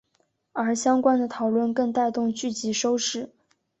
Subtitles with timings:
[0.53, 3.29] 而相关的讨论更带动剧集收视。